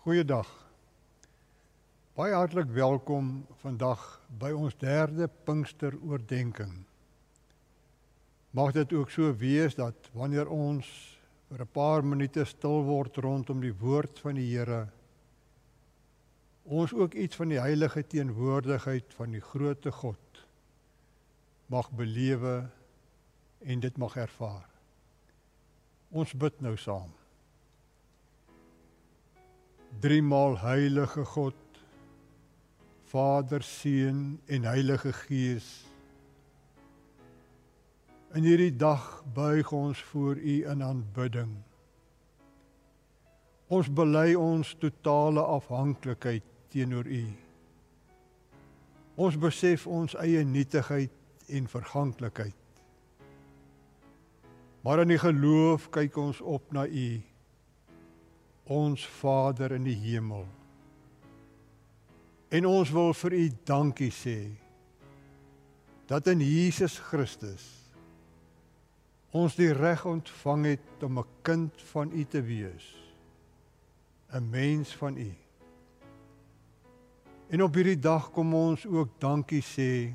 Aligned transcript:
Goeiedag. 0.00 0.48
Baie 2.16 2.32
hartlik 2.32 2.70
welkom 2.72 3.42
vandag 3.60 4.00
by 4.40 4.48
ons 4.56 4.72
derde 4.80 5.26
Pinkster 5.44 5.92
oordeenking. 6.00 6.70
Mag 8.56 8.72
dit 8.72 8.94
ook 8.96 9.12
so 9.12 9.28
wees 9.42 9.76
dat 9.76 10.08
wanneer 10.16 10.48
ons 10.48 10.88
vir 11.50 11.66
'n 11.66 11.72
paar 11.74 12.00
minute 12.04 12.46
stil 12.48 12.80
word 12.88 13.20
rondom 13.20 13.60
die 13.60 13.74
woord 13.76 14.24
van 14.24 14.40
die 14.40 14.48
Here, 14.56 14.88
ons 16.64 16.96
ook 16.96 17.14
iets 17.14 17.36
van 17.36 17.48
die 17.48 17.60
heilige 17.60 18.02
teenwoordigheid 18.02 19.14
van 19.20 19.30
die 19.36 19.44
grootte 19.52 19.92
God 19.92 20.44
mag 21.66 21.90
belewe 21.92 22.70
en 23.60 23.80
dit 23.80 23.96
mag 23.98 24.16
ervaar. 24.16 24.68
Ons 26.10 26.32
bid 26.32 26.60
nou 26.60 26.76
saam. 26.76 27.19
Driemaal 29.98 30.58
heilige 30.58 31.24
God, 31.24 31.54
Vader, 33.04 33.62
Seun 33.62 34.40
en 34.46 34.62
Heilige 34.62 35.12
Gees. 35.12 35.86
In 38.32 38.46
hierdie 38.46 38.76
dag 38.76 39.24
buig 39.34 39.72
ons 39.72 40.02
voor 40.12 40.36
U 40.36 40.54
in 40.70 40.82
aanbidding. 40.82 41.56
Ons 43.66 43.90
bely 43.90 44.34
ons 44.38 44.70
totale 44.78 45.42
afhanklikheid 45.42 46.46
teenoor 46.70 47.06
U. 47.06 47.24
Ons 49.18 49.38
besef 49.38 49.86
ons 49.86 50.14
eie 50.22 50.44
nietigheid 50.46 51.10
en 51.50 51.66
verganklikheid. 51.68 52.54
Maar 54.80 55.02
in 55.02 55.12
die 55.12 55.20
geloof 55.20 55.90
kyk 55.90 56.16
ons 56.16 56.40
op 56.40 56.70
na 56.72 56.86
U 56.86 57.08
ons 58.70 59.02
Vader 59.18 59.74
in 59.74 59.84
die 59.88 59.98
hemel. 59.98 60.46
En 62.54 62.66
ons 62.66 62.90
wil 62.94 63.12
vir 63.14 63.34
U 63.34 63.44
dankie 63.66 64.12
sê 64.14 64.38
dat 66.10 66.26
in 66.30 66.42
Jesus 66.42 66.98
Christus 67.10 67.66
ons 69.30 69.54
die 69.58 69.70
reg 69.74 70.02
ontvang 70.06 70.64
het 70.72 71.04
om 71.06 71.18
'n 71.18 71.28
kind 71.42 71.82
van 71.92 72.10
U 72.12 72.24
te 72.24 72.42
wees. 72.42 72.86
'n 74.32 74.50
mens 74.50 74.96
van 74.96 75.16
U. 75.16 75.34
En 77.50 77.62
op 77.62 77.74
hierdie 77.74 77.98
dag 77.98 78.30
kom 78.30 78.54
ons 78.54 78.86
ook 78.86 79.08
dankie 79.18 79.62
sê 79.62 80.14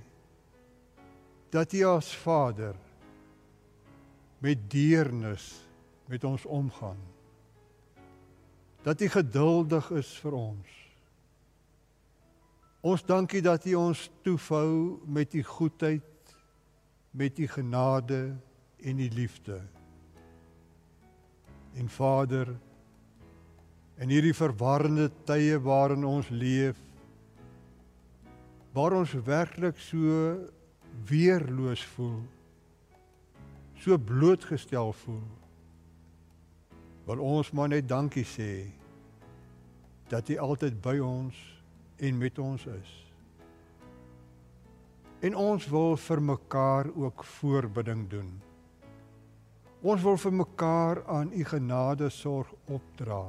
dat 1.50 1.74
U 1.74 1.84
as 1.84 2.16
Vader 2.16 2.76
met 4.40 4.72
deernis 4.72 5.68
met 6.08 6.24
ons 6.24 6.46
omgaan 6.46 7.15
dat 8.86 9.02
U 9.02 9.08
geduldig 9.10 9.88
is 9.98 10.10
vir 10.22 10.36
ons. 10.38 10.74
Ons 12.86 13.02
dankie 13.02 13.42
dat 13.42 13.64
U 13.66 13.74
ons 13.82 14.02
toefou 14.22 15.00
met 15.10 15.34
U 15.34 15.42
goedheid, 15.44 16.36
met 17.10 17.40
U 17.42 17.48
genade 17.50 18.20
en 18.78 19.00
U 19.02 19.08
liefde. 19.10 19.58
En 21.74 21.90
Vader, 21.90 22.52
in 23.98 24.14
hierdie 24.14 24.36
verwarrende 24.38 25.10
tye 25.26 25.58
waarin 25.66 26.06
ons 26.06 26.30
leef, 26.30 26.78
waar 28.76 28.94
ons 29.00 29.16
werklik 29.26 29.82
so 29.82 30.36
weerloos 31.10 31.82
voel, 31.96 32.22
so 33.82 33.98
blootgestel 33.98 34.94
voel, 35.02 35.26
wil 37.06 37.22
ons 37.22 37.52
maar 37.52 37.70
net 37.70 37.88
dankie 37.90 38.26
sê 38.26 38.66
dat 40.10 40.30
U 40.30 40.38
altyd 40.38 40.78
by 40.82 40.98
ons 41.02 41.38
en 41.98 42.18
met 42.18 42.40
ons 42.40 42.66
is. 42.70 42.92
En 45.26 45.38
ons 45.38 45.68
wil 45.72 45.96
vir 45.98 46.22
mekaar 46.22 46.90
ook 46.94 47.24
voorbidding 47.40 48.04
doen. 48.10 48.30
Ons 49.86 50.02
wil 50.02 50.18
vir 50.18 50.34
mekaar 50.34 51.02
aan 51.06 51.32
U 51.34 51.46
genade 51.46 52.10
sorg 52.10 52.52
opdra. 52.66 53.24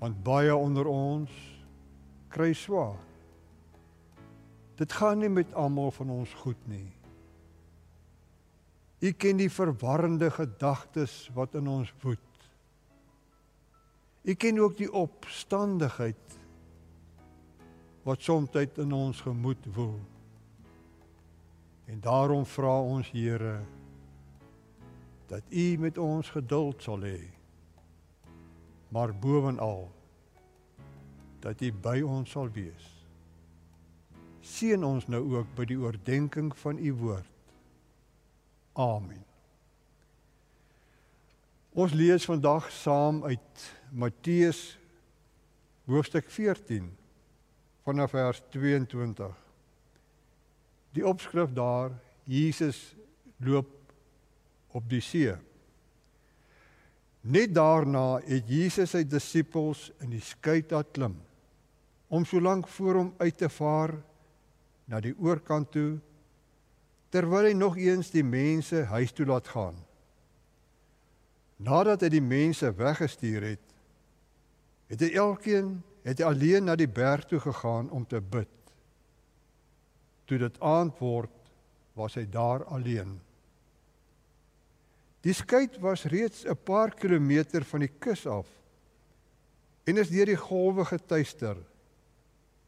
Want 0.00 0.22
baie 0.24 0.54
onder 0.56 0.86
ons 0.86 1.34
kry 2.30 2.52
swaar. 2.54 2.98
Dit 4.78 4.94
gaan 4.96 5.18
nie 5.20 5.28
met 5.28 5.54
almal 5.54 5.90
van 5.92 6.10
ons 6.10 6.34
goed 6.40 6.60
nie. 6.70 6.88
U 9.00 9.12
ken 9.12 9.38
die 9.40 9.50
verwarrende 9.50 10.28
gedagtes 10.30 11.30
wat 11.34 11.54
in 11.56 11.68
ons 11.68 11.92
woed. 12.02 12.18
U 14.22 14.34
ken 14.34 14.60
ook 14.60 14.76
die 14.76 14.90
opstandigheid 14.92 16.36
wat 18.04 18.22
soms 18.22 18.52
in 18.76 18.92
ons 18.92 19.20
gemoed 19.20 19.64
woel. 19.74 20.00
En 21.86 22.00
daarom 22.00 22.44
vra 22.46 22.80
ons 22.80 23.10
Here 23.10 23.60
dat 25.26 25.42
U 25.48 25.76
met 25.78 25.98
ons 25.98 26.28
geduld 26.30 26.82
sal 26.82 27.00
hê. 27.06 27.30
Maar 28.90 29.14
bovenal 29.14 29.88
dat 31.40 31.60
U 31.62 31.72
by 31.72 32.00
ons 32.02 32.30
sal 32.30 32.50
wees. 32.52 32.86
Seën 34.40 34.84
ons 34.84 35.06
nou 35.06 35.22
ook 35.38 35.54
by 35.54 35.64
die 35.70 35.78
oordeenking 35.78 36.50
van 36.56 36.78
U 36.78 36.92
woord. 36.98 37.29
Amen. 38.80 39.20
Ons 41.76 41.92
lees 41.92 42.24
vandag 42.24 42.70
saam 42.72 43.20
uit 43.28 43.66
Matteus 43.92 44.60
hoofstuk 45.90 46.30
14 46.32 46.86
vanaf 47.84 48.14
vers 48.14 48.40
22. 48.54 49.36
Die 50.96 51.04
opskrif 51.06 51.52
daar 51.52 51.92
Jesus 52.24 52.80
loop 53.44 53.68
op 54.72 54.88
die 54.88 55.02
see. 55.04 55.36
Net 57.20 57.52
daarna 57.52 58.22
het 58.24 58.48
Jesus 58.48 58.94
sy 58.94 59.04
disippels 59.04 59.90
in 60.00 60.14
die 60.14 60.24
skei 60.24 60.62
laat 60.70 60.94
klim 60.96 61.18
om 62.08 62.24
solank 62.26 62.68
voor 62.78 63.02
hom 63.02 63.10
uit 63.20 63.36
te 63.38 63.50
vaar 63.52 63.92
na 64.88 65.04
die 65.04 65.12
oorkant 65.20 65.68
toe 65.74 65.98
terwyl 67.10 67.48
hy 67.48 67.54
nog 67.58 67.76
eens 67.78 68.12
die 68.14 68.24
mense 68.24 68.84
huis 68.90 69.12
toe 69.12 69.26
laat 69.26 69.48
gaan. 69.50 69.76
Nadat 71.60 72.04
hy 72.06 72.10
die 72.14 72.24
mense 72.24 72.70
weggestuur 72.78 73.44
het, 73.52 73.66
het 74.90 75.02
hy 75.04 75.10
elkeen 75.20 75.80
het 76.06 76.22
hy 76.22 76.28
alleen 76.30 76.64
na 76.70 76.76
die 76.78 76.88
berg 76.88 77.26
toe 77.28 77.40
gegaan 77.42 77.90
om 77.92 78.06
te 78.08 78.20
bid. 78.20 78.48
Toe 80.30 80.38
dit 80.40 80.62
aand 80.64 80.96
word, 81.02 81.34
was 81.98 82.16
hy 82.16 82.24
daar 82.30 82.64
alleen. 82.72 83.18
Die 85.20 85.34
skei 85.36 85.66
was 85.82 86.06
reeds 86.08 86.46
'n 86.46 86.56
paar 86.64 86.94
kilometer 86.94 87.64
van 87.64 87.80
die 87.80 87.92
kus 87.98 88.26
af 88.26 88.48
en 89.84 89.98
is 89.98 90.08
deur 90.08 90.26
die 90.26 90.36
golwe 90.38 90.84
getuister 90.84 91.56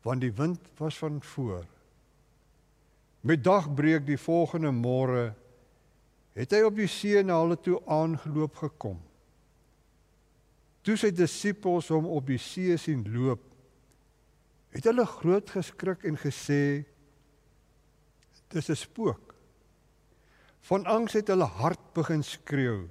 want 0.03 0.21
die 0.21 0.33
wind 0.33 0.61
was 0.79 0.99
van 0.99 1.23
voor. 1.23 1.65
Met 3.23 3.45
dagbreek 3.45 4.07
die 4.07 4.19
volgende 4.19 4.73
môre 4.75 5.31
het 6.35 6.55
hy 6.55 6.63
op 6.67 6.77
die 6.77 6.89
see 6.91 7.21
na 7.23 7.39
hulle 7.43 7.59
toe 7.61 7.79
aangeloop 7.87 8.57
gekom. 8.65 8.97
Toe 10.83 10.97
sy 10.99 11.13
disippels 11.15 11.93
hom 11.95 12.09
op 12.11 12.27
die 12.27 12.41
see 12.43 12.75
sien 12.81 13.05
loop, 13.15 13.45
het 14.73 14.89
hulle 14.89 15.05
groot 15.07 15.53
geskrik 15.55 16.07
en 16.09 16.17
gesê: 16.19 16.85
"Dis 18.51 18.71
'n 18.71 18.77
spook." 18.77 19.35
Van 20.63 20.87
angs 20.87 21.13
het 21.13 21.29
hulle 21.29 21.45
hart 21.45 21.93
begin 21.95 22.23
skreeu. 22.23 22.89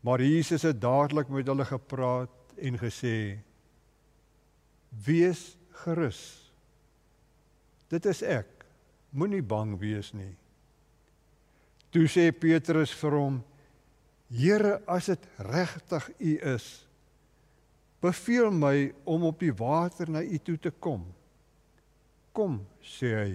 Maar 0.00 0.22
Jesus 0.22 0.62
het 0.62 0.80
dadelik 0.80 1.28
met 1.28 1.46
hulle 1.46 1.64
gepraat 1.64 2.54
en 2.56 2.78
gesê: 2.78 3.38
"Wees 5.04 5.56
gerus. 5.70 6.52
Dit 7.88 8.06
is 8.06 8.22
ek 8.22 8.53
moenie 9.14 9.42
bang 9.42 9.76
wees 9.78 10.12
nie. 10.14 10.32
Toe 11.94 12.08
sê 12.10 12.28
Petrus 12.34 12.92
vir 12.98 13.14
hom: 13.14 13.40
Here, 14.34 14.80
as 14.90 15.06
dit 15.12 15.26
regtig 15.46 16.08
U 16.18 16.32
is, 16.54 16.68
beveel 18.02 18.50
my 18.50 18.76
om 19.08 19.28
op 19.30 19.38
die 19.40 19.54
water 19.54 20.10
na 20.10 20.24
U 20.24 20.38
toe 20.42 20.56
te 20.58 20.72
kom. 20.74 21.04
Kom, 22.34 22.58
sê 22.82 23.12
hy. 23.14 23.34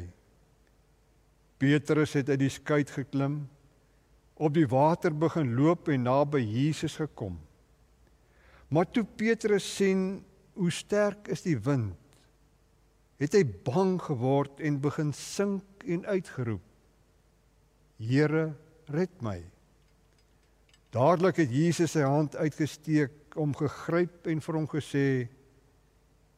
Petrus 1.60 2.16
het 2.16 2.30
uit 2.32 2.40
die 2.40 2.52
skei 2.52 2.84
geklim, 2.88 3.42
op 4.40 4.54
die 4.56 4.68
water 4.68 5.12
begin 5.12 5.56
loop 5.58 5.90
en 5.92 6.06
naby 6.08 6.40
Jesus 6.40 6.96
gekom. 7.00 7.36
Maar 8.72 8.88
toe 8.88 9.04
Petrus 9.04 9.66
sien 9.76 10.22
hoe 10.56 10.72
sterk 10.72 11.28
is 11.32 11.44
die 11.44 11.58
wind, 11.60 11.99
het 13.20 13.36
hy 13.36 13.44
bang 13.44 13.98
geword 14.02 14.62
en 14.64 14.80
begin 14.82 15.12
sink 15.14 15.84
en 15.86 16.06
uitgeroep: 16.08 16.64
Here, 18.00 18.54
red 18.88 19.22
my. 19.22 19.42
Dadelik 20.96 21.44
het 21.44 21.52
Jesus 21.54 21.94
sy 21.94 22.06
hand 22.08 22.38
uitgesteek 22.40 23.36
hom 23.38 23.52
gegryp 23.58 24.28
en 24.32 24.42
vir 24.42 24.58
hom 24.58 24.68
gesê: 24.72 25.28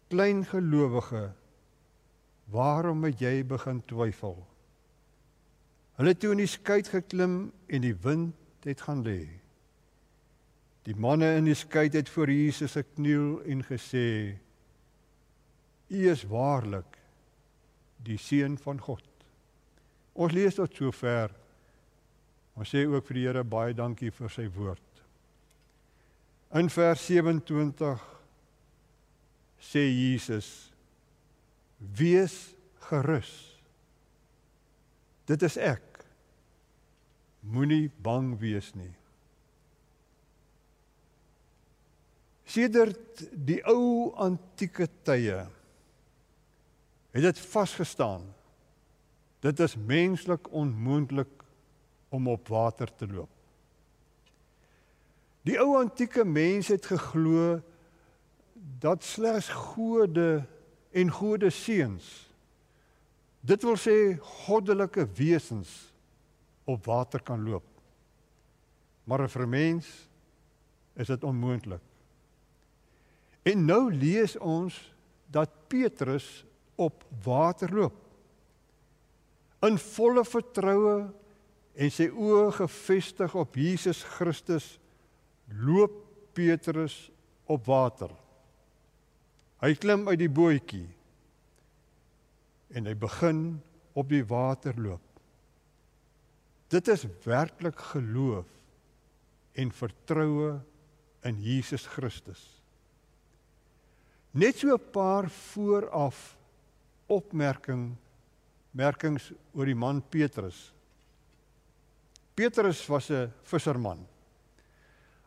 "Klein 0.09 0.43
gelowige, 0.45 1.31
waarom 2.51 3.05
het 3.07 3.21
jy 3.21 3.43
begin 3.47 3.83
twyfel?" 3.87 4.41
Hulle 6.01 6.15
toe 6.17 6.31
in 6.33 6.41
die 6.41 6.49
skei 6.49 6.81
geklim 6.83 7.51
en 7.69 7.81
die 7.81 7.95
wind 7.95 8.65
het 8.65 8.81
gaan 8.81 9.03
lê. 9.05 9.27
Die 10.83 10.95
manne 10.97 11.35
in 11.37 11.45
die 11.45 11.55
skei 11.55 11.89
het 11.93 12.09
voor 12.09 12.31
Jesus 12.31 12.73
gekniel 12.73 13.41
en 13.45 13.61
gesê: 13.63 14.39
"U 15.91 16.09
is 16.09 16.23
waarlik 16.23 16.97
die 18.03 18.17
seun 18.17 18.57
van 18.57 18.79
God." 18.79 19.03
Ons 20.13 20.33
lees 20.33 20.55
tot 20.55 20.73
sover. 20.75 21.31
Ons 22.55 22.71
sê 22.73 22.83
ook 22.87 23.05
vir 23.07 23.17
die 23.17 23.27
Here 23.27 23.43
baie 23.47 23.73
dankie 23.73 24.11
vir 24.11 24.29
sy 24.29 24.47
woord. 24.51 24.87
In 26.53 26.67
vers 26.69 27.05
27 27.07 28.01
sê 29.61 29.85
Jesus: 29.87 30.71
Wees 31.79 32.35
gerus. 32.89 33.31
Dit 35.29 35.45
is 35.47 35.55
ek. 35.57 35.85
Moenie 37.41 37.87
bang 38.03 38.33
wees 38.41 38.73
nie. 38.75 38.91
Sedert 42.51 43.23
die 43.31 43.61
ou 43.71 44.11
antieke 44.19 44.89
tye 45.07 45.45
het 47.21 47.35
dit 47.35 47.45
vasgestaan. 47.45 48.33
Dit 49.39 49.59
is 49.59 49.75
menslik 49.75 50.51
onmoontlik 50.51 51.43
om 52.09 52.27
op 52.27 52.47
water 52.47 52.95
te 52.95 53.07
loop. 53.07 53.29
Die 55.41 55.59
ou 55.59 55.77
antieke 55.77 56.25
mense 56.25 56.73
het 56.73 56.85
geglo 56.85 57.61
dat 58.79 59.03
slegs 59.03 59.49
gode 59.49 60.45
en 60.91 61.09
gode 61.11 61.49
seuns 61.49 62.31
dit 63.41 63.63
wil 63.65 63.77
sê 63.79 63.95
goddelike 64.45 65.07
wesens 65.17 65.69
op 66.69 66.85
water 66.85 67.23
kan 67.25 67.41
loop. 67.41 67.65
Maar 69.03 69.29
vir 69.29 69.45
'n 69.45 69.49
mens 69.49 69.87
is 70.93 71.07
dit 71.07 71.23
onmoontlik. 71.23 71.81
En 73.43 73.65
nou 73.65 73.93
lees 73.93 74.37
ons 74.37 74.93
dat 75.25 75.49
Petrus 75.67 76.45
op 76.81 77.03
water 77.25 77.73
loop. 77.75 77.97
In 79.65 79.77
volle 79.77 80.23
vertroue 80.25 80.95
en 81.77 81.93
sy 81.93 82.09
oë 82.09 82.49
gefestig 82.57 83.35
op 83.37 83.57
Jesus 83.59 84.01
Christus 84.17 84.73
loop 85.61 85.93
Petrus 86.35 86.95
op 87.51 87.67
water. 87.67 88.11
Hy 89.61 89.75
klim 89.77 90.07
uit 90.09 90.19
die 90.23 90.31
bootjie 90.31 90.87
en 92.71 92.87
hy 92.87 92.95
begin 92.97 93.43
op 93.97 94.09
die 94.09 94.23
water 94.25 94.77
loop. 94.79 95.03
Dit 96.71 96.87
is 96.87 97.03
werklik 97.25 97.79
geloof 97.91 98.47
en 99.59 99.73
vertroue 99.75 100.55
in 101.27 101.41
Jesus 101.43 101.85
Christus. 101.91 102.39
Net 104.31 104.57
so 104.57 104.73
'n 104.73 104.91
paar 104.91 105.29
vooraf 105.29 106.37
opmerking 107.11 107.91
merkings 108.71 109.31
oor 109.53 109.67
die 109.67 109.75
man 109.75 110.01
Petrus. 110.01 110.71
Petrus 112.35 112.87
was 112.89 113.11
'n 113.11 113.31
visserman. 113.43 114.07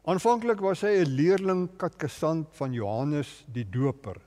Aanvanklik 0.04 0.60
was 0.60 0.80
hy 0.80 1.00
'n 1.04 1.16
leerling 1.16 1.76
katkesant 1.76 2.48
van 2.56 2.72
Johannes 2.72 3.44
die 3.52 3.64
Doper. 3.64 4.20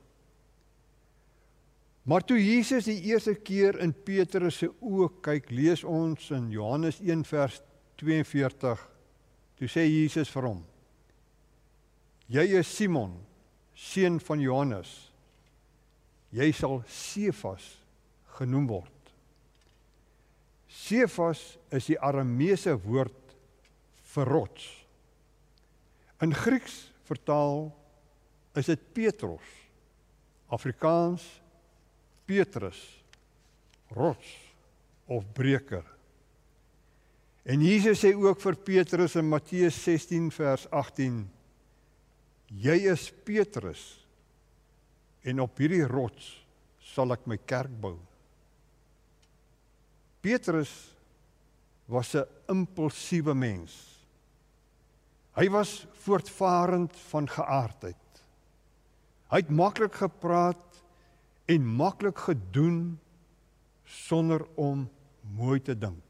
Maar 2.03 2.23
toe 2.23 2.37
Jesus 2.39 2.85
die 2.85 3.01
eerste 3.01 3.35
keer 3.35 3.79
in 3.79 3.93
Petrus 3.93 4.57
se 4.57 4.69
oë 4.79 5.09
kyk, 5.21 5.49
lees 5.51 5.83
ons 5.83 6.29
in 6.31 6.51
Johannes 6.51 7.01
1 7.03 7.25
vers 7.25 7.61
42, 7.95 8.79
toe 9.55 9.67
sê 9.67 9.83
Jesus 9.83 10.29
vir 10.29 10.43
hom: 10.43 10.65
Jy 12.27 12.59
is 12.59 12.75
Simon, 12.75 13.17
seun 13.75 14.19
van 14.19 14.39
Johannes. 14.39 15.06
Jy 16.37 16.51
sal 16.53 16.81
Sefas 16.91 17.65
genoem 18.37 18.67
word. 18.69 18.93
Sefas 20.69 21.41
is 21.73 21.89
die 21.89 21.97
Arameese 21.97 22.75
woord 22.83 23.33
vir 24.13 24.29
rots. 24.29 24.67
In 26.21 26.35
Grieks 26.35 26.87
vertaal 27.07 27.71
is 28.57 28.69
dit 28.69 28.85
Petros. 28.93 29.55
Afrikaans 30.53 31.25
Petrus 32.27 32.79
rots 33.95 34.27
of 35.07 35.25
breker. 35.33 35.83
En 37.47 37.61
Jesus 37.63 38.01
sê 38.03 38.11
ook 38.15 38.41
vir 38.43 38.57
Petrus 38.59 39.15
in 39.15 39.29
Matteus 39.31 39.77
16 39.79 40.27
vers 40.35 40.65
18: 40.75 41.21
Jy 42.51 42.77
is 42.91 43.07
Petrus 43.23 43.85
en 45.27 45.43
op 45.43 45.59
hierdie 45.59 45.85
rots 45.87 46.29
sal 46.93 47.11
ek 47.15 47.25
my 47.27 47.37
kerk 47.49 47.73
bou. 47.81 47.97
Petrus 50.23 50.71
was 51.87 52.15
'n 52.15 52.25
impulsiewe 52.47 53.33
mens. 53.33 53.73
Hy 55.35 55.49
was 55.49 55.85
voortvarend 56.03 56.95
van 57.11 57.27
geaardheid. 57.29 57.95
Hy 59.29 59.37
het 59.37 59.49
maklik 59.49 59.95
gepraat 59.95 60.81
en 61.45 61.65
maklik 61.65 62.17
gedoen 62.17 62.99
sonder 63.85 64.45
om 64.55 64.89
mooi 65.35 65.59
te 65.61 65.77
dink. 65.77 66.03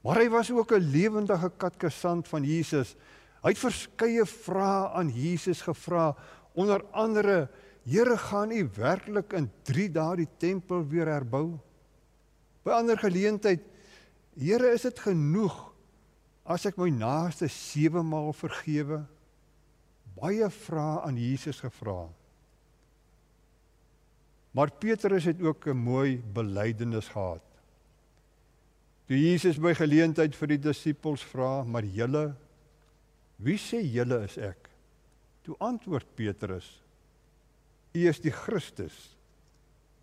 Maar 0.00 0.16
hy 0.16 0.28
was 0.28 0.50
ook 0.50 0.72
'n 0.72 0.90
lewendige 0.90 1.50
katkesant 1.56 2.28
van 2.28 2.44
Jesus. 2.44 2.96
Hy 3.42 3.48
het 3.48 3.58
verskeie 3.58 4.26
vrae 4.26 4.88
aan 4.88 5.08
Jesus 5.08 5.62
gevra, 5.62 6.16
onder 6.52 6.84
andere: 6.92 7.48
"Here, 7.84 8.16
gaan 8.16 8.52
U 8.52 8.68
werklik 8.76 9.32
in 9.32 9.50
3 9.62 9.88
dae 9.92 10.16
die 10.16 10.28
tempel 10.38 10.86
weer 10.88 11.06
herbou?" 11.06 11.58
By 12.64 12.70
ander 12.70 12.98
geleentheid: 12.98 13.60
"Here, 14.36 14.72
is 14.72 14.82
dit 14.82 14.98
genoeg 14.98 15.72
as 16.44 16.66
ek 16.66 16.76
my 16.76 16.90
naaste 16.90 17.48
7 17.48 18.06
maal 18.06 18.32
vergewe? 18.32 19.04
Baie 20.16 20.48
vrae 20.50 21.00
aan 21.06 21.16
Jesus 21.16 21.60
gevra. 21.60 22.08
Maar 24.50 24.72
Petrus 24.82 25.24
het 25.24 25.40
ook 25.42 25.66
'n 25.66 25.76
mooi 25.76 26.18
belydenis 26.18 27.08
gehad. 27.08 27.42
Toe 29.06 29.18
Jesus 29.18 29.58
by 29.58 29.74
geleentheid 29.74 30.36
vir 30.36 30.48
die 30.48 30.58
disippels 30.58 31.22
vra, 31.22 31.64
"Maar 31.64 31.84
julle, 31.84 32.34
wie 33.38 33.58
sê 33.58 33.82
julle 33.82 34.24
is 34.24 34.36
ek?" 34.38 34.68
Toe 35.42 35.56
antwoord 35.58 36.06
Petrus, 36.14 36.82
"U 37.94 38.08
is 38.08 38.20
die 38.20 38.32
Christus, 38.32 39.16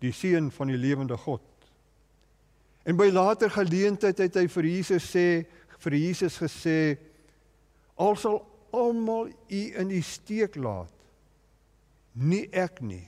die 0.00 0.12
seun 0.12 0.50
van 0.50 0.68
die 0.68 0.76
lewende 0.76 1.16
God." 1.16 1.42
En 2.84 2.96
by 2.96 3.10
later 3.12 3.50
geleentheid 3.50 4.18
het 4.18 4.36
hy 4.40 4.46
vir 4.48 4.64
Jesus 4.64 5.04
sê, 5.12 5.44
vir 5.78 5.94
Jesus 5.94 6.38
gesê 6.40 6.96
al 7.98 8.16
sal 8.16 8.40
almal 8.74 9.28
u 9.28 9.60
in 9.80 9.90
die 9.92 10.02
steek 10.04 10.56
laat 10.56 10.92
nie 12.18 12.48
ek 12.50 12.80
nie. 12.82 13.04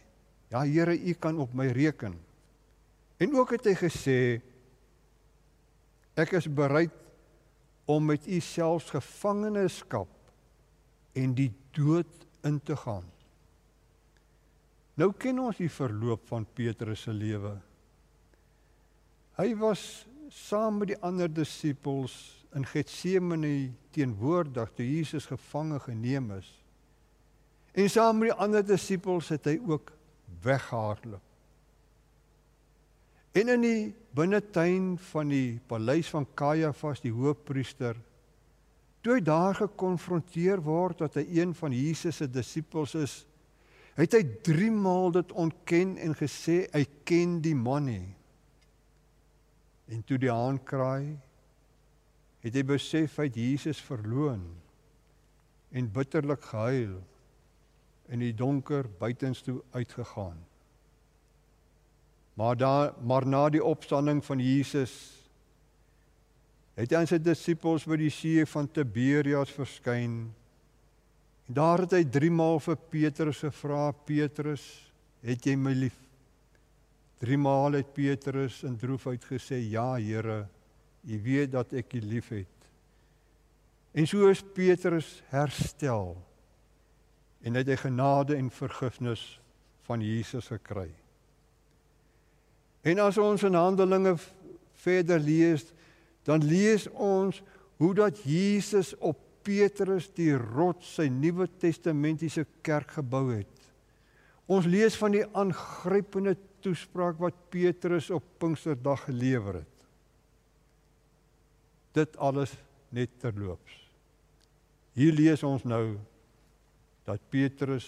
Ja 0.51 0.63
Here 0.67 0.95
u 0.95 1.15
kan 1.15 1.39
op 1.39 1.55
my 1.55 1.67
reken. 1.75 2.15
En 3.19 3.35
ook 3.35 3.57
het 3.57 3.67
hy 3.71 3.75
gesê 3.79 4.19
ek 6.19 6.35
is 6.37 6.49
bereid 6.53 6.95
om 7.91 8.05
met 8.11 8.27
u 8.27 8.41
selfs 8.45 8.91
gevangenskap 8.93 10.11
en 11.17 11.35
die 11.35 11.51
dood 11.75 12.11
in 12.47 12.61
te 12.63 12.77
gaan 12.77 13.07
nou 15.01 15.11
ken 15.17 15.41
ons 15.41 15.59
die 15.61 15.73
verloop 15.73 16.29
van 16.29 16.45
Petrus 16.45 17.07
se 17.09 17.15
lewe 17.17 17.57
hy 19.41 19.55
was 19.61 20.05
saam 20.31 20.79
met 20.81 20.93
die 20.93 21.01
ander 21.07 21.31
disippels 21.33 22.15
in 22.57 22.67
Getsemane 22.67 23.71
teenwoordig 23.95 24.73
toe 24.75 24.87
Jesus 24.87 25.27
gevange 25.31 25.79
geneem 25.85 26.31
is. 26.37 26.49
En 27.73 27.91
saam 27.91 28.19
met 28.19 28.31
die 28.31 28.39
ander 28.43 28.65
disippels 28.67 29.31
het 29.31 29.47
hy 29.47 29.57
ook 29.71 29.93
weggehardloop. 30.43 31.27
En 33.39 33.53
in 33.55 33.63
die 33.63 33.83
binnetuin 34.19 34.97
van 35.13 35.31
die 35.31 35.61
paleis 35.71 36.11
van 36.11 36.27
Kajafas 36.35 37.03
die 37.05 37.15
hoofpriester 37.15 37.99
toe 39.01 39.15
hy 39.17 39.21
daar 39.25 39.55
gekonfronteer 39.57 40.61
word 40.61 40.99
dat 41.05 41.15
hy 41.21 41.23
een 41.39 41.55
van 41.57 41.73
Jesus 41.73 42.19
se 42.21 42.27
disippels 42.29 42.97
is, 42.99 43.15
het 44.05 44.15
hy 44.17 44.23
3 44.47 44.71
maal 44.73 45.11
dit 45.19 45.33
ontken 45.33 45.97
en 46.01 46.15
gesê 46.17 46.63
hy 46.73 46.85
ken 47.05 47.41
die 47.45 47.57
man 47.57 47.89
nie. 47.91 48.09
En 49.91 50.03
toe 50.07 50.19
die 50.23 50.31
haan 50.31 50.61
kraai, 50.65 51.19
het 52.41 52.55
hy 52.57 52.63
besef 52.65 53.19
hy 53.21 53.29
het 53.29 53.37
Jesus 53.37 53.83
verloon. 53.83 54.45
en 55.71 55.91
bitterlik 55.93 56.43
gehuil 56.51 56.99
in 58.11 58.23
die 58.23 58.35
donker 58.35 58.89
buitenstoe 58.99 59.61
uitgegaan. 59.71 60.39
Maar 62.35 62.57
daar 62.57 62.93
maar 63.07 63.27
na 63.27 63.49
die 63.49 63.65
opstanding 63.65 64.25
van 64.25 64.41
Jesus 64.43 64.93
het 66.75 66.91
hy 66.91 66.97
aan 67.03 67.11
sy 67.11 67.21
disippels 67.23 67.85
by 67.87 67.99
die 68.01 68.11
see 68.15 68.47
van 68.49 68.67
Tiberias 68.73 69.53
verskyn. 69.53 70.31
Daar 71.51 71.83
het 71.83 71.97
hy 71.99 72.05
3 72.07 72.31
maal 72.31 72.61
vir 72.63 72.77
Petrus 72.93 73.41
gevra, 73.43 73.89
Petrus, 74.07 74.63
het 75.27 75.47
jy 75.49 75.57
my 75.59 75.73
lief? 75.75 75.97
3 77.25 77.39
maal 77.43 77.75
het 77.81 77.91
Petrus 77.95 78.61
in 78.69 78.77
droefheid 78.79 79.25
gesê, 79.27 79.59
ja 79.73 79.97
Here, 79.99 80.45
U 81.01 81.17
weet 81.25 81.51
dat 81.51 81.73
ek 81.75 81.97
U 81.97 82.01
liefhet. 82.05 82.69
En 83.97 84.07
so 84.07 84.29
is 84.31 84.45
Petrus 84.55 85.19
herstel 85.33 86.15
en 87.41 87.57
het 87.57 87.71
hy 87.73 87.77
genade 87.81 88.37
en 88.37 88.51
vergifnis 88.53 89.25
van 89.89 90.05
Jesus 90.05 90.51
gekry. 90.53 90.91
En 92.85 93.01
as 93.03 93.19
ons 93.19 93.43
in 93.49 93.57
Handelinge 93.57 94.15
verder 94.85 95.19
lees, 95.19 95.65
dan 96.29 96.45
lees 96.45 96.87
ons 96.93 97.41
hoe 97.81 97.95
dat 97.97 98.21
Jesus 98.29 98.93
op 99.01 99.19
Petrus 99.47 100.09
die 100.17 100.33
rots 100.37 100.97
sy 100.97 101.09
Nuwe 101.13 101.47
Testamentiese 101.61 102.47
kerk 102.67 102.97
gebou 102.99 103.31
het. 103.33 103.51
Ons 104.51 104.67
lees 104.67 104.97
van 104.99 105.15
die 105.15 105.25
aangrypende 105.39 106.35
toespraak 106.65 107.21
wat 107.23 107.37
Petrus 107.53 108.11
op 108.15 108.25
Pinksterdag 108.43 109.07
gelewer 109.09 109.61
het. 109.63 109.77
Dit 111.97 112.17
alles 112.19 112.53
net 112.95 113.15
terloops. 113.23 113.77
Hier 114.99 115.15
lees 115.15 115.43
ons 115.47 115.63
nou 115.65 115.97
dat 117.07 117.23
Petrus 117.31 117.87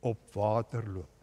op 0.00 0.18
water 0.34 0.84
loop. 0.88 1.14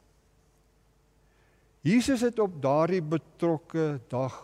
Jesus 1.86 2.24
het 2.25 2.39
op 2.42 2.58
daardie 2.62 3.01
betrokke 3.01 4.00
dag 4.10 4.38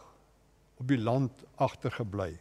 op 0.77 0.87
die 0.89 0.99
land 1.01 1.45
agtergebly. 1.57 2.35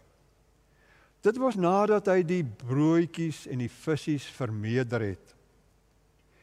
Dit 1.21 1.37
was 1.37 1.59
nadat 1.61 2.09
hy 2.09 2.23
die 2.25 2.45
broodjies 2.45 3.45
en 3.51 3.61
die 3.61 3.73
visse 3.73 4.17
vermeerder 4.33 5.05
het. 5.11 5.35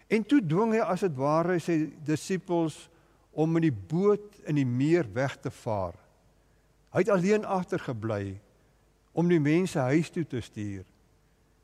En 0.07 0.23
toe 0.23 0.39
dwing 0.39 0.75
hy 0.77 0.83
as 0.85 1.03
dit 1.03 1.15
ware 1.17 1.57
sy 1.59 1.79
disippels 2.05 2.85
om 3.37 3.57
in 3.59 3.67
die 3.67 3.73
boot 3.73 4.37
in 4.47 4.59
die 4.59 4.67
meer 4.67 5.07
weg 5.13 5.35
te 5.41 5.51
vaar. 5.51 5.97
Hy 6.93 7.03
het 7.03 7.11
alleen 7.13 7.45
agtergebly 7.45 8.37
om 9.17 9.27
die 9.29 9.41
mense 9.41 9.81
huis 9.89 10.09
toe 10.13 10.23
te 10.29 10.41
stuur 10.41 10.85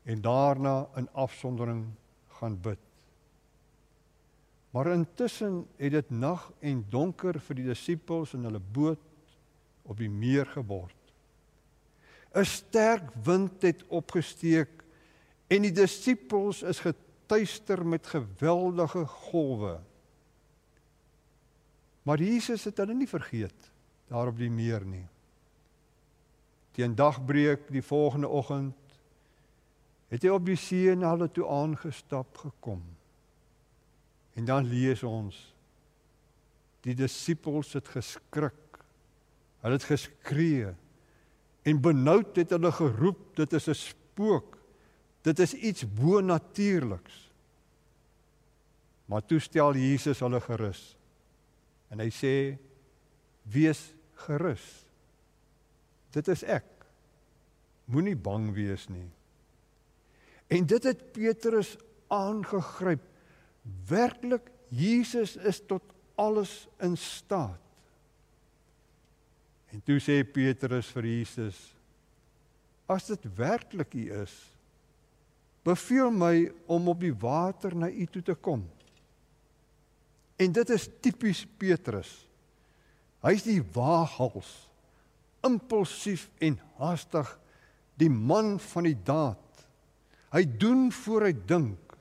en 0.04 0.20
daarna 0.20 0.84
in 1.00 1.08
afsondering 1.16 1.86
gaan 2.40 2.58
bid. 2.60 2.82
Maar 4.74 4.90
intussen 4.92 5.62
het 5.78 5.94
dit 5.94 6.10
nag 6.10 6.50
en 6.60 6.82
donker 6.90 7.38
vir 7.40 7.60
die 7.60 7.68
disippels 7.70 8.34
in 8.34 8.44
hulle 8.44 8.60
boot 8.60 9.00
op 9.86 9.98
die 10.02 10.10
meer 10.10 10.48
geword. 10.50 11.03
'n 12.34 12.44
Sterk 12.44 13.10
wind 13.24 13.62
het 13.62 13.84
opgesteek 13.88 14.82
en 15.46 15.62
die 15.62 15.72
disippels 15.72 16.62
is 16.62 16.80
getuister 16.82 17.86
met 17.86 18.06
geweldige 18.06 19.04
golwe. 19.06 19.78
Maar 22.02 22.18
Jesus 22.18 22.64
het 22.64 22.76
hulle 22.76 22.94
nie 22.94 23.08
vergeet 23.08 23.70
daar 24.08 24.28
op 24.28 24.38
die 24.38 24.50
meer 24.50 24.84
nie. 24.84 25.06
Teen 26.74 26.94
dagbreek 26.94 27.70
die 27.70 27.82
volgende 27.82 28.28
oggend 28.28 28.98
het 30.10 30.22
hy 30.22 30.34
op 30.34 30.44
die 30.46 30.58
see 30.58 30.94
na 30.94 31.14
hulle 31.14 31.30
toe 31.30 31.46
aangestap 31.48 32.36
gekom. 32.36 32.82
En 34.34 34.44
dan 34.44 34.66
lees 34.66 35.02
ons 35.02 35.38
die 36.84 36.94
disippels 36.94 37.72
het 37.72 37.88
geskrik 37.88 38.60
Hulle 39.64 39.78
het 39.78 39.86
geskree 39.88 40.74
en 41.64 41.80
benoud 41.80 42.36
het 42.36 42.52
hulle 42.52 42.72
geroep 42.72 43.36
dit 43.36 43.52
is 43.52 43.68
'n 43.68 43.74
spook. 43.74 44.58
Dit 45.24 45.38
is 45.38 45.54
iets 45.54 45.84
bo-natuurliks. 45.94 47.32
Maar 49.04 49.24
toe 49.24 49.38
stel 49.38 49.74
Jesus 49.74 50.20
hulle 50.20 50.40
gerus. 50.40 50.96
En 51.88 52.00
hy 52.00 52.10
sê 52.10 52.58
wees 53.42 53.94
gerus. 54.26 54.84
Dit 56.10 56.28
is 56.28 56.42
ek. 56.42 56.68
Moenie 57.84 58.16
bang 58.16 58.52
wees 58.54 58.88
nie. 58.88 59.08
En 60.52 60.66
dit 60.66 60.84
het 60.84 61.12
Petrus 61.12 61.76
aangegryp. 62.12 63.02
Werklik 63.88 64.50
Jesus 64.68 65.36
is 65.36 65.60
tot 65.66 65.82
alles 66.20 66.66
in 66.84 66.96
staat. 66.96 67.63
En 69.74 69.82
toe 69.82 69.98
sê 69.98 70.20
Petrus 70.22 70.92
vir 70.94 71.08
Jesus: 71.10 71.56
As 72.86 73.08
dit 73.10 73.24
werklik 73.34 73.96
U 73.98 74.04
is, 74.22 74.34
beveel 75.66 76.12
my 76.14 76.34
om 76.70 76.92
op 76.92 77.00
die 77.02 77.14
water 77.14 77.74
na 77.74 77.88
U 77.90 78.06
toe 78.06 78.22
te 78.22 78.36
kom. 78.38 78.62
En 80.38 80.54
dit 80.54 80.70
is 80.74 80.86
tipies 81.02 81.42
Petrus. 81.58 82.12
Hy's 83.24 83.46
die 83.46 83.62
waaghals, 83.74 84.50
impulsief 85.46 86.28
en 86.44 86.58
haastig, 86.78 87.30
die 87.98 88.10
man 88.12 88.58
van 88.60 88.86
die 88.86 88.98
daad. 89.06 89.64
Hy 90.34 90.42
doen 90.60 90.90
voor 90.92 91.30
hy 91.30 91.32
dink. 91.48 91.96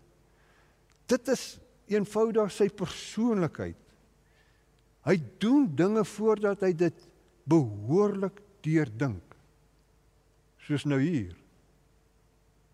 Dit 1.10 1.30
is 1.32 1.46
eenvoudig 1.94 2.51
sy 2.53 2.68
persoonlikheid. 2.74 3.80
Hy 5.08 5.15
doen 5.42 5.68
dinge 5.77 6.03
voordat 6.08 6.63
hy 6.65 6.72
dit 6.86 7.10
behoorlik 7.50 8.42
deurdink. 8.64 9.36
Soos 10.64 10.86
nou 10.88 11.00
hier. 11.02 11.36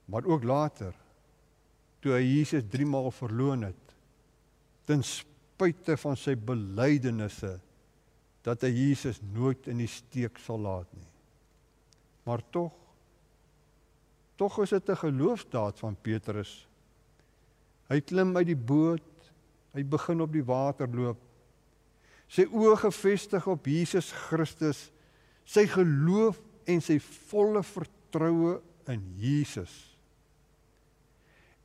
Maar 0.10 0.26
ook 0.26 0.44
later 0.44 0.94
toe 2.00 2.16
hy 2.16 2.24
Jesus 2.24 2.64
3 2.72 2.86
maal 2.88 3.12
verloon 3.12 3.68
het 3.68 3.96
ten 4.90 5.04
spyte 5.06 5.98
van 6.00 6.16
sy 6.18 6.34
belydenisse 6.34 7.58
dat 8.46 8.64
hy 8.64 8.72
Jesus 8.72 9.20
nooit 9.36 9.68
in 9.70 9.82
die 9.84 9.90
steek 9.92 10.40
sal 10.42 10.62
laat 10.64 10.90
nie. 10.96 11.10
Maar 12.26 12.44
tog 12.54 12.74
tog 14.40 14.62
is 14.64 14.72
dit 14.72 14.90
'n 14.90 14.96
geloofsdaad 14.96 15.80
van 15.80 15.96
Petrus. 16.02 16.68
Hy 17.90 18.00
klim 18.00 18.38
uit 18.38 18.46
die 18.46 18.56
boot, 18.56 19.32
hy 19.74 19.84
begin 19.84 20.22
op 20.22 20.32
die 20.32 20.46
water 20.46 20.88
loop 20.88 21.20
sy 22.29 22.45
oë 22.45 22.75
gefestig 22.86 23.48
op 23.50 23.67
Jesus 23.67 24.12
Christus, 24.27 24.88
sy 25.50 25.65
geloof 25.69 26.38
en 26.69 26.81
sy 26.81 27.00
volle 27.01 27.63
vertroue 27.65 28.59
in 28.89 29.01
Jesus. 29.17 29.74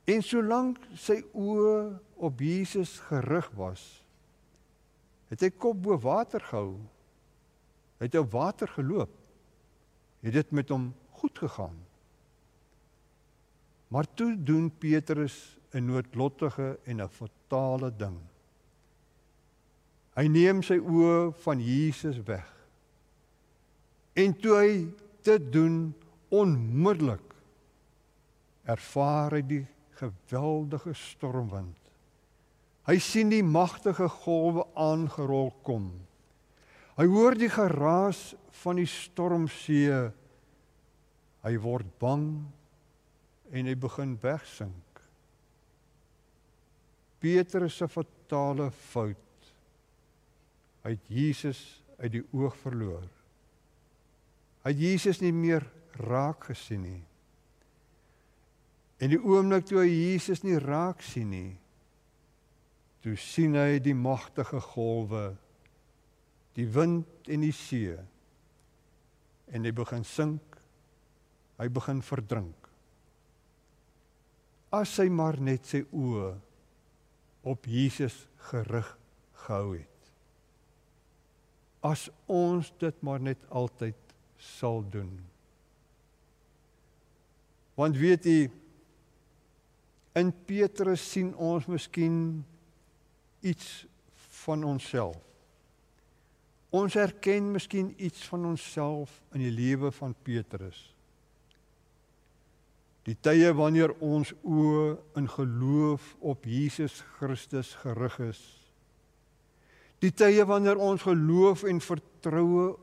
En 0.09 0.21
solank 0.25 0.81
sy 0.97 1.19
oë 1.33 1.77
op 2.25 2.41
Jesus 2.41 2.97
gerig 3.09 3.47
was, 3.57 3.83
het 5.31 5.41
hy 5.41 5.49
kop 5.53 5.81
bo 5.85 5.97
water 6.01 6.43
gehou. 6.45 6.77
Hy 7.97 8.09
het 8.09 8.17
op 8.19 8.33
water 8.35 8.69
geloop. 8.69 9.11
Het 10.25 10.35
dit 10.35 10.51
met 10.57 10.69
hom 10.73 10.89
goed 11.19 11.37
gegaan. 11.41 11.77
Maar 13.93 14.07
toe 14.17 14.33
doen 14.35 14.69
Petrus 14.69 15.57
'n 15.73 15.85
noodlottige 15.85 16.79
en 16.85 17.01
'n 17.01 17.09
fatale 17.09 17.91
ding. 17.97 18.17
Hy 20.15 20.29
neem 20.31 20.61
sy 20.63 20.77
oë 20.79 21.33
van 21.43 21.59
Jesus 21.59 22.21
weg. 22.27 22.47
En 24.15 24.31
toe 24.39 24.55
hy 24.55 24.75
dit 25.27 25.47
doen 25.51 25.79
onmiddellik 26.31 27.33
ervaar 28.65 29.35
hy 29.35 29.41
die 29.45 29.63
geweldige 29.99 30.93
stormwind. 30.97 31.75
Hy 32.85 32.95
sien 33.01 33.31
die 33.33 33.43
magtige 33.43 34.07
golwe 34.21 34.63
aangerol 34.77 35.51
kom. 35.65 35.89
Hy 36.95 37.07
hoor 37.11 37.35
die 37.35 37.51
geraas 37.51 38.35
van 38.61 38.79
die 38.79 38.87
stormsee. 38.87 39.99
Hy 41.43 41.53
word 41.61 41.89
bang 41.99 42.29
en 43.51 43.67
hy 43.67 43.75
begin 43.77 44.15
wegsink. 44.21 45.01
Petrus 47.19 47.81
se 47.81 47.89
fatale 47.89 48.69
fout 48.93 49.24
Hy 50.85 50.93
het 50.93 51.09
Jesus 51.09 51.59
uit 51.97 52.11
die 52.13 52.23
oog 52.35 52.55
verloor. 52.61 53.05
Hy 54.65 54.71
het 54.73 54.81
Jesus 54.81 55.21
nie 55.23 55.33
meer 55.33 55.65
raak 56.05 56.47
gesien 56.51 56.83
nie. 56.85 57.01
En 59.01 59.11
die 59.11 59.19
oomblik 59.19 59.65
toe 59.67 59.81
hy 59.81 59.89
Jesus 59.89 60.43
nie 60.45 60.59
raak 60.61 61.01
sien 61.03 61.31
nie, 61.33 61.55
toe 63.03 63.17
sien 63.19 63.57
hy 63.59 63.79
die 63.83 63.95
magtige 63.97 64.61
golwe, 64.71 65.33
die 66.55 66.67
wind 66.71 67.27
en 67.29 67.43
die 67.43 67.53
see. 67.53 67.97
En 69.51 69.67
hy 69.67 69.73
begin 69.75 70.05
sink. 70.07 70.55
Hy 71.59 71.67
begin 71.71 72.01
verdrink. 72.03 72.65
as 74.75 74.97
hy 74.99 75.07
maar 75.13 75.37
net 75.39 75.67
sy 75.69 75.83
oë 75.95 76.31
op 77.47 77.67
Jesus 77.69 78.15
gerig 78.49 78.89
gehou 79.45 79.75
het. 79.77 79.94
As 81.85 82.07
ons 82.31 82.71
dit 82.81 83.01
maar 83.05 83.21
net 83.21 83.41
altyd 83.53 84.15
sal 84.41 84.81
doen. 84.89 85.11
Want 87.75 87.97
weet 87.99 88.25
jy 88.25 88.39
in 90.15 90.31
Petrus 90.47 91.03
sien 91.11 91.33
ons 91.35 91.67
miskien 91.67 92.17
iets 93.45 93.85
van 94.41 94.63
onsself. 94.63 95.19
Ons 96.75 96.95
erken 96.99 97.51
miskien 97.53 97.93
iets 97.97 98.25
van 98.31 98.45
onsself 98.49 99.21
in 99.35 99.43
die 99.43 99.53
lewe 99.53 99.91
van 99.95 100.15
Petrus. 100.23 100.79
Die 103.05 103.15
tye 103.21 103.51
wanneer 103.53 103.93
ons 104.01 104.31
oë 104.41 104.95
in 105.19 105.27
geloof 105.29 106.15
op 106.25 106.47
Jesus 106.49 107.03
Christus 107.19 107.75
gerig 107.83 108.17
is. 108.31 108.41
Die 110.03 110.11
tye 110.11 110.43
wanneer 110.45 110.79
ons 110.81 111.05
geloof 111.05 111.63
en 111.63 111.79
vertroue 111.81 112.73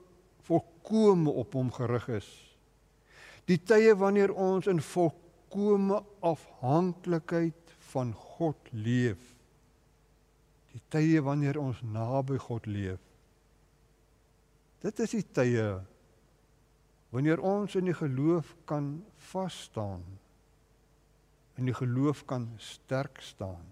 volkome 0.46 1.30
op 1.30 1.52
hom 1.54 1.70
gerig 1.74 2.08
is. 2.18 2.30
Die 3.50 3.58
tye 3.58 3.94
wanneer 3.98 4.32
ons 4.32 4.68
in 4.70 4.80
volkome 4.82 6.02
afhanklikheid 6.24 7.76
van 7.92 8.12
God 8.16 8.72
leef. 8.72 9.22
Die 10.72 10.82
tye 10.92 11.20
wanneer 11.24 11.58
ons 11.60 11.82
naby 11.84 12.38
God 12.40 12.66
leef. 12.66 13.00
Dit 14.82 14.98
is 15.04 15.14
die 15.14 15.26
tye 15.36 15.66
wanneer 17.12 17.42
ons 17.44 17.76
in 17.76 17.90
die 17.90 17.96
geloof 17.96 18.54
kan 18.66 18.96
vas 19.30 19.58
staan. 19.68 20.00
In 21.60 21.68
die 21.68 21.76
geloof 21.76 22.24
kan 22.26 22.48
sterk 22.56 23.20
staan. 23.20 23.68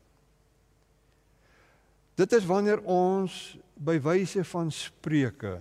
Dit 2.20 2.34
is 2.36 2.44
wanneer 2.44 2.82
ons 2.84 3.32
by 3.80 3.96
wyse 4.04 4.42
van 4.44 4.68
spreuke 4.74 5.54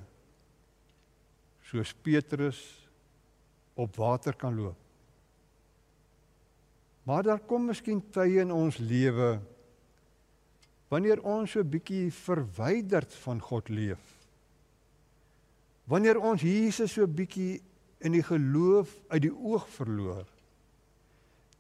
soos 1.70 1.94
Petrus 2.04 2.60
op 3.80 3.96
water 3.96 4.36
kan 4.36 4.58
loop. 4.58 4.80
Maar 7.08 7.24
daar 7.24 7.40
kom 7.48 7.70
miskien 7.70 8.02
tye 8.12 8.42
in 8.44 8.52
ons 8.52 8.80
lewe 8.82 9.38
wanneer 10.90 11.22
ons 11.22 11.54
so 11.54 11.64
bietjie 11.64 12.10
verwyderd 12.12 13.14
van 13.24 13.40
God 13.46 13.70
leef. 13.70 14.02
Wanneer 15.90 16.18
ons 16.18 16.44
Jesus 16.44 16.98
so 16.98 17.08
bietjie 17.08 17.62
in 18.04 18.18
die 18.18 18.26
geloof 18.26 18.92
uit 19.14 19.24
die 19.30 19.34
oog 19.34 19.68
verloor. 19.78 20.26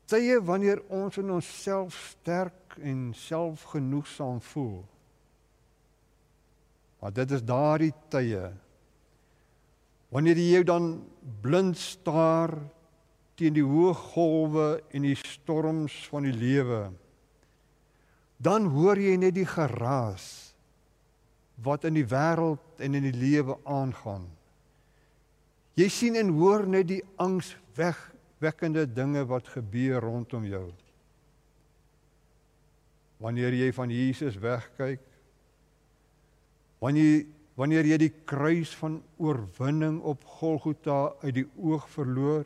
Tye 0.10 0.39
wanneer 0.42 0.82
ons 0.89 1.20
in 1.22 1.30
onsself 1.32 1.98
sterk 2.16 2.80
en 2.82 3.12
selfgenoegsaam 3.13 4.42
voel. 4.42 4.82
Maar 7.00 7.13
dit 7.13 7.38
is 7.38 7.46
daardie 7.46 7.94
tye 8.10 8.50
Wanneer 10.10 10.39
jy 10.42 10.63
dan 10.66 11.04
blind 11.42 11.78
staar 11.78 12.56
teen 13.38 13.54
die 13.54 13.66
hoë 13.66 13.94
golwe 13.94 14.70
en 14.89 15.06
die 15.06 15.18
storms 15.22 15.94
van 16.10 16.25
die 16.25 16.34
lewe, 16.34 16.89
dan 18.42 18.72
hoor 18.74 19.00
jy 19.00 19.13
net 19.22 19.38
die 19.38 19.48
geraas 19.48 20.25
wat 21.62 21.86
in 21.86 22.00
die 22.00 22.08
wêreld 22.10 22.82
en 22.82 22.98
in 22.98 23.06
die 23.06 23.16
lewe 23.16 23.60
aangaan. 23.70 24.25
Jy 25.78 25.88
sien 25.94 26.18
en 26.20 26.34
hoor 26.39 26.66
net 26.68 26.89
die 26.89 27.04
angswegwekkende 28.39 28.86
dinge 28.88 29.25
wat 29.27 29.48
gebeur 29.48 30.00
rondom 30.00 30.46
jou. 30.46 30.72
Wanneer 33.19 33.53
jy 33.53 33.72
van 33.74 33.89
Jesus 33.91 34.39
wegkyk, 34.39 35.01
wanneer 36.80 37.25
wanneer 37.60 37.84
jy 37.84 37.97
die 37.99 38.13
kruis 38.23 38.71
van 38.80 39.02
oorwinning 39.19 39.99
op 40.08 40.23
Golgotha 40.23 41.12
uit 41.25 41.41
die 41.41 41.47
oog 41.60 41.89
verloor 41.91 42.45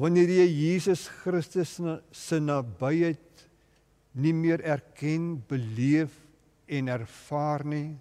wanneer 0.00 0.30
jy 0.32 0.46
Jesus 0.48 1.02
Christus 1.20 1.74
se 2.10 2.38
nabyheid 2.40 3.44
nie 4.16 4.32
meer 4.32 4.64
erken, 4.64 5.36
beleef 5.44 6.16
en 6.64 6.88
ervaar 6.88 7.66
nie 7.68 7.98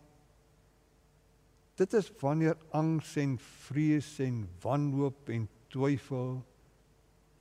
dit 1.76 2.00
is 2.00 2.08
wanneer 2.24 2.56
angs 2.72 3.12
en 3.20 3.36
vrees 3.68 4.14
en 4.24 4.46
wanhoop 4.64 5.36
en 5.36 5.50
twyfel 5.70 6.42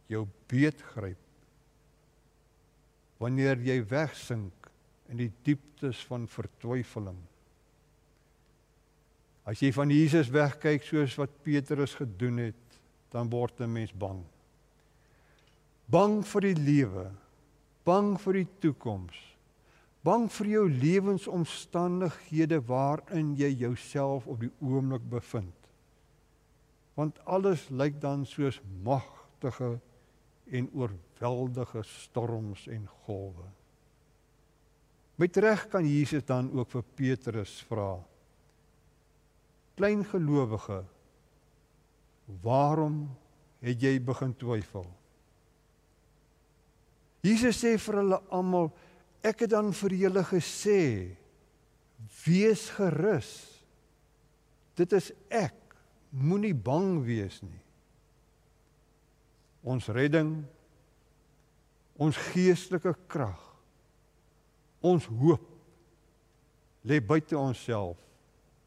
jou 0.09 0.27
beetgryp 0.49 1.25
wanneer 3.19 3.59
jy 3.67 3.81
wegsink 3.91 4.71
in 5.11 5.19
die 5.19 5.33
dieptes 5.45 6.05
van 6.07 6.29
vertwyfeling 6.31 7.19
As 9.49 9.62
jy 9.64 9.71
van 9.73 9.88
Jesus 9.88 10.29
wegkyk 10.29 10.85
soos 10.85 11.14
wat 11.17 11.38
Petrus 11.41 11.95
gedoen 11.97 12.43
het, 12.51 12.64
dan 13.09 13.31
word 13.33 13.61
'n 13.61 13.73
mens 13.73 13.93
bang. 13.93 14.21
Bang 15.88 16.21
vir 16.23 16.41
die 16.41 16.55
lewe, 16.55 17.11
bang 17.85 18.21
vir 18.21 18.33
die 18.33 18.49
toekoms, 18.61 19.17
bang 20.05 20.29
vir 20.29 20.47
jou 20.47 20.69
lewensomstandighede 20.69 22.61
waarin 22.61 23.35
jy 23.37 23.49
jouself 23.64 24.27
op 24.27 24.41
die 24.41 24.53
oomblik 24.61 25.09
bevind. 25.09 25.58
Want 26.99 27.21
alles 27.31 27.69
lyk 27.71 28.01
dan 28.03 28.27
soos 28.27 28.59
magtige 28.83 29.79
en 30.51 30.69
oorweldige 30.75 31.85
storms 31.87 32.67
en 32.67 32.89
golwe. 33.05 33.47
Met 35.19 35.37
reg 35.37 35.67
kan 35.71 35.87
Jesus 35.87 36.25
dan 36.27 36.51
ook 36.55 36.71
vir 36.71 36.85
Petrus 36.99 37.59
vra: 37.69 37.99
klein 39.79 40.03
gelowige 40.05 40.83
waarom 42.43 43.07
het 43.63 43.83
jy 43.83 43.95
begin 44.03 44.35
twyfel 44.39 44.87
Jesus 47.23 47.59
sê 47.63 47.75
vir 47.83 48.01
hulle 48.01 48.19
almal 48.35 48.71
ek 49.27 49.45
het 49.45 49.55
dan 49.55 49.71
vir 49.75 49.95
julle 50.03 50.25
gesê 50.27 50.83
wees 52.25 52.69
gerus 52.77 53.31
dit 54.79 54.99
is 54.99 55.11
ek 55.35 55.68
moenie 56.11 56.55
bang 56.55 56.99
wees 57.05 57.40
nie 57.42 57.62
ons 59.68 59.88
redding 59.92 60.35
ons 61.99 62.18
geestelike 62.31 62.94
krag 63.11 63.40
ons 64.81 65.09
hoop 65.21 65.49
lê 66.88 67.01
buite 67.05 67.37
onsself 67.37 68.09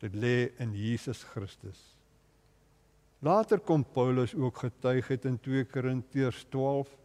Dit 0.02 0.16
lê 0.18 0.50
in 0.58 0.74
Jesus 0.74 1.22
Christus. 1.24 1.78
Later 3.22 3.60
kom 3.62 3.84
Paulus 3.86 4.34
ook 4.34 4.58
getuig 4.58 5.08
het 5.08 5.26
in 5.30 5.38
2 5.40 5.66
Korintiërs 5.70 6.46
12 6.50 6.98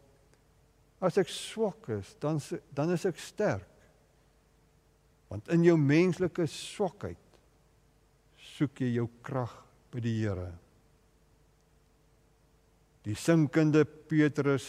As 1.05 1.18
ek 1.20 1.29
swak 1.29 1.90
is, 1.92 2.14
dan 2.22 2.38
dan 2.72 2.94
is 2.94 3.05
ek 3.05 3.18
sterk. 3.20 3.68
Want 5.29 5.51
in 5.53 5.66
jou 5.66 5.75
menslike 5.77 6.46
swakheid 6.49 7.20
soek 8.40 8.81
jy 8.81 8.94
jou 8.94 9.05
krag 9.27 9.53
by 9.92 10.03
die 10.03 10.14
Here. 10.18 10.51
Die 13.07 13.14
sinkende 13.14 13.85
Petrus 13.85 14.66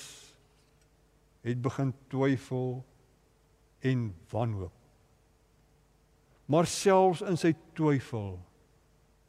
het 1.45 1.62
begin 1.62 1.93
twyfel 2.12 2.84
en 3.88 4.10
wanhoop. 4.32 4.73
Maar 6.47 6.67
selfs 6.69 7.23
in 7.27 7.39
sy 7.39 7.53
twyfel 7.75 8.36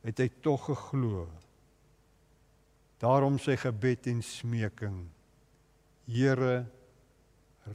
het 0.04 0.20
hy 0.22 0.28
tog 0.44 0.68
geglo. 0.68 1.24
Daarom 3.02 3.38
sy 3.42 3.56
gebed 3.58 4.10
en 4.10 4.20
smeking: 4.24 5.00
Here, 6.10 6.66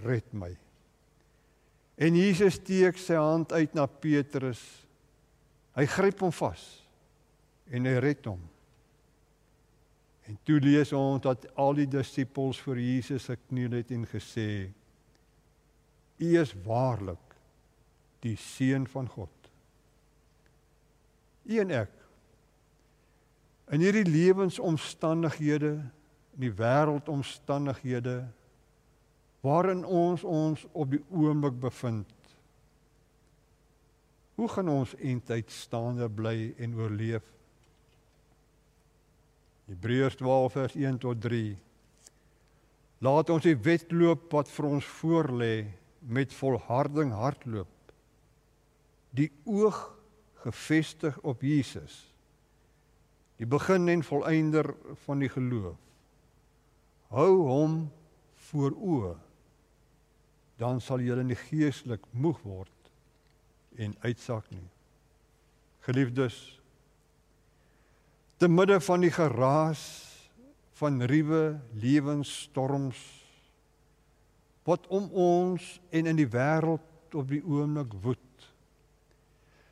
red 0.04 0.30
my. 0.36 0.52
En 1.98 2.16
Jesus 2.18 2.58
steek 2.60 2.98
sy 3.00 3.18
hand 3.20 3.54
uit 3.54 3.76
na 3.78 3.86
Petrus. 3.88 4.62
Hy 5.74 5.86
gryp 5.90 6.22
hom 6.22 6.34
vas 6.36 6.83
en 7.72 7.88
hy 7.88 7.96
red 8.04 8.26
hom. 8.28 8.42
En 10.28 10.38
toe 10.48 10.60
lees 10.64 10.94
ons 10.96 11.22
dat 11.24 11.46
al 11.60 11.76
die 11.82 11.88
disippels 11.90 12.60
voor 12.64 12.80
Jesus 12.80 13.28
gekniel 13.32 13.76
het 13.80 13.92
en 13.92 14.06
gesê: 14.08 14.72
U 16.20 16.30
is 16.40 16.54
waarlik 16.64 17.36
die 18.24 18.38
seun 18.40 18.88
van 18.88 19.10
God. 19.12 19.52
U 21.44 21.60
en 21.60 21.76
ek 21.84 22.00
in 23.74 23.82
hierdie 23.82 24.06
lewensomstandighede, 24.06 25.74
in 26.36 26.44
die 26.44 26.54
wêreldomstandighede 26.56 28.18
waarin 29.44 29.84
ons 29.84 30.24
ons 30.24 30.64
op 30.72 30.92
die 30.94 31.02
oomblik 31.12 31.58
bevind. 31.60 32.12
Hoe 34.40 34.48
gaan 34.50 34.70
ons 34.72 34.94
eintlik 34.98 35.52
staande 35.52 36.08
bly 36.10 36.54
en 36.64 36.78
oorleef? 36.80 37.26
Hebreërs 39.72 40.18
12 40.20 40.58
vers 40.58 40.76
1 40.76 40.98
tot 41.04 41.22
3 41.22 41.54
Laat 43.04 43.30
ons 43.34 43.44
die 43.44 43.58
wedloop 43.60 44.30
wat 44.32 44.48
vir 44.48 44.70
ons 44.70 44.88
voorlê 45.02 45.54
met 46.08 46.32
volharding 46.36 47.12
hardloop. 47.16 47.92
Die 49.12 49.28
oog 49.44 49.80
gefestig 50.46 51.18
op 51.28 51.44
Jesus. 51.44 51.98
Die 53.40 53.48
begin 53.50 53.90
en 53.92 54.06
volëinder 54.08 54.72
van 55.04 55.20
die 55.20 55.32
geloof. 55.32 55.80
Hou 57.12 57.44
hom 57.50 57.76
voor 58.48 58.72
oë. 58.72 59.14
Dan 60.62 60.80
sal 60.82 61.04
jy 61.04 61.18
in 61.20 61.34
die 61.34 61.40
geestelik 61.50 62.06
moeg 62.16 62.40
word 62.48 62.92
en 63.84 63.98
uitsak 64.06 64.48
nie. 64.54 64.70
Geliefdes, 65.84 66.38
te 68.44 68.50
midde 68.52 68.76
van 68.84 69.00
die 69.00 69.12
geraas 69.14 69.82
van 70.76 70.98
ruwe 71.08 71.62
lewensstorms 71.80 73.00
wat 74.68 74.90
om 74.92 75.06
ons 75.16 75.64
en 75.96 76.10
in 76.12 76.20
die 76.20 76.28
wêreld 76.28 77.16
op 77.16 77.32
die 77.32 77.40
oomblik 77.40 77.96
woed. 78.04 78.50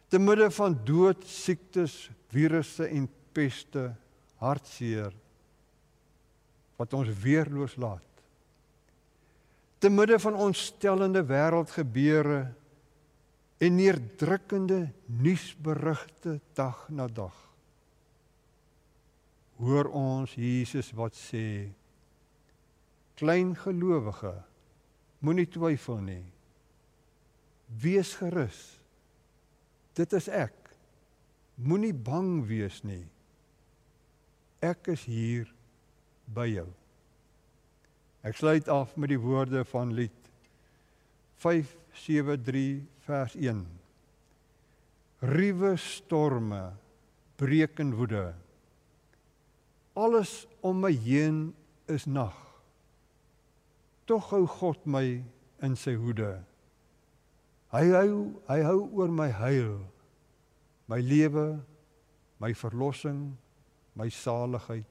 Te 0.07 0.21
midde 0.23 0.47
van 0.55 0.77
dood, 0.87 1.27
siektes, 1.27 1.97
virusse 2.31 2.87
en 2.87 3.09
peste, 3.35 3.89
hartseer 4.39 5.11
wat 6.79 6.95
ons 6.95 7.11
weerloos 7.27 7.75
laat. 7.75 8.23
Te 9.83 9.91
midde 9.91 10.15
van 10.23 10.39
ontstellende 10.47 11.27
wêreldgebeure 11.27 12.41
en 13.59 13.79
neerdrukkende 13.83 14.85
nuusberigte 15.11 16.39
dag 16.55 16.85
na 16.87 17.11
dag 17.11 17.50
hoor 19.61 19.91
ons 19.93 20.33
Jesus 20.35 20.89
wat 20.97 21.13
sê 21.17 21.69
klein 23.21 23.53
gelowige 23.53 24.33
moenie 25.21 25.45
twyfel 25.45 26.01
nie. 26.01 26.23
Wees 27.81 28.15
gerus. 28.19 28.57
Dit 29.95 30.13
is 30.17 30.27
ek. 30.27 30.55
Moenie 31.61 31.93
bang 31.93 32.41
wees 32.49 32.81
nie. 32.87 33.03
Ek 34.65 34.89
is 34.93 35.05
hier 35.05 35.45
by 36.33 36.47
jou. 36.49 36.67
Ek 38.25 38.37
sluit 38.37 38.67
af 38.69 38.95
met 38.97 39.13
die 39.13 39.21
woorde 39.21 39.63
van 39.69 39.93
lied 39.97 40.17
573 41.41 42.83
vers 43.07 43.33
1 43.33 43.63
Ruwe 45.25 45.71
storme 45.81 46.61
breek 47.41 47.81
in 47.81 47.95
woede 47.97 48.27
Alles 49.93 50.47
om 50.63 50.79
my 50.79 50.91
heen 50.91 51.55
is 51.85 52.05
nag. 52.05 52.35
Tog 54.07 54.29
hou 54.31 54.45
God 54.47 54.85
my 54.85 55.23
in 55.63 55.75
sy 55.75 55.93
hoede. 55.99 56.39
Hy 57.71 57.83
hou 57.91 58.15
hy 58.47 58.59
hou 58.67 58.79
oor 58.99 59.11
my 59.11 59.29
heil, 59.31 59.77
my 60.91 60.99
lewe, 61.03 61.61
my 62.39 62.51
verlossing, 62.55 63.37
my 63.95 64.09
saligheid 64.11 64.87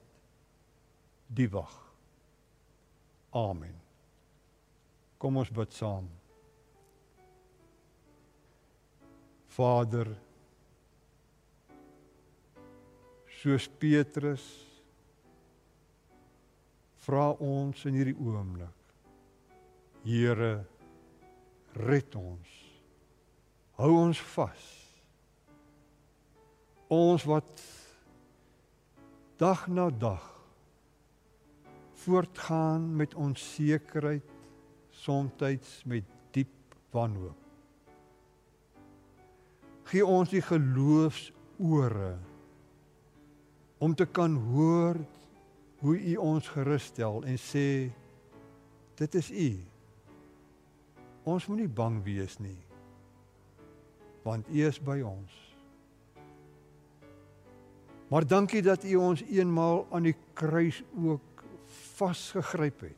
die 1.29 1.49
wag. 1.53 1.75
Amen. 3.37 3.77
Kom 5.21 5.37
ons 5.41 5.53
bid 5.53 5.77
saam. 5.77 6.09
Vader, 9.51 10.09
soos 13.41 13.67
Petrus 13.81 14.70
vra 17.05 17.31
ons 17.41 17.85
in 17.89 17.97
hierdie 17.97 18.17
oomblik. 18.19 18.77
Here, 20.05 20.65
red 21.77 22.17
ons. 22.19 22.57
Hou 23.81 23.93
ons 23.97 24.21
vas. 24.35 24.67
Ons 26.91 27.25
wat 27.29 27.63
dag 29.41 29.67
na 29.73 29.89
dag 29.91 30.27
voortgaan 32.01 32.97
met 32.97 33.15
onsekerheid, 33.15 34.25
soms 34.91 35.85
met 35.85 36.05
diep 36.33 36.75
wanhoop. 36.91 37.37
Gee 39.91 40.07
ons 40.07 40.31
die 40.31 40.43
geloofsore 40.45 42.13
om 43.81 43.95
te 43.97 44.07
kan 44.07 44.37
hoor 44.53 45.01
hoe 45.81 45.97
u 45.99 46.17
ons 46.17 46.49
gerusstel 46.49 47.25
en 47.25 47.39
sê 47.41 47.91
dit 49.01 49.15
is 49.15 49.31
u. 49.31 49.51
Ons 51.25 51.47
moenie 51.49 51.69
bang 51.69 52.03
wees 52.05 52.37
nie. 52.39 52.59
Want 54.25 54.49
u 54.49 54.67
is 54.67 54.81
by 54.81 55.01
ons. 55.01 55.33
Maar 58.11 58.27
dankie 58.27 58.63
dat 58.63 58.85
u 58.85 58.97
ons 58.97 59.23
eenmaal 59.23 59.87
aan 59.91 60.09
die 60.09 60.17
kruis 60.35 60.83
ook 60.99 61.45
vasgegryp 61.97 62.81
het. 62.81 62.97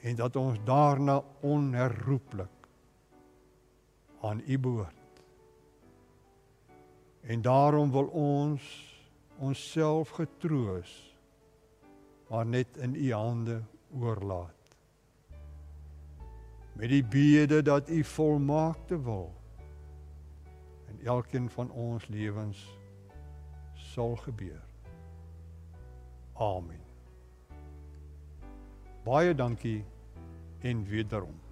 En 0.00 0.16
dat 0.16 0.36
ons 0.36 0.60
daarna 0.64 1.22
onherroepelik 1.40 2.68
aan 4.20 4.42
u 4.46 4.58
behoort. 4.58 4.94
En 7.20 7.42
daarom 7.42 7.90
wil 7.90 8.06
ons 8.06 8.87
onsself 9.38 10.08
getroos 10.08 11.08
maar 12.28 12.46
net 12.46 12.76
in 12.76 12.94
u 12.94 13.12
hande 13.12 13.62
oorlaat. 14.00 14.76
Met 16.72 16.88
die 16.88 17.04
bede 17.04 17.62
dat 17.62 17.90
u 17.90 18.04
volmaakte 18.04 19.02
wil 19.02 19.34
in 20.88 21.06
elkeen 21.06 21.50
van 21.50 21.70
ons 21.70 22.06
lewens 22.06 22.78
sal 23.74 24.16
gebeur. 24.16 24.64
Amen. 26.32 26.80
Baie 29.04 29.34
dankie 29.34 29.84
en 30.60 30.84
wederom 30.84 31.40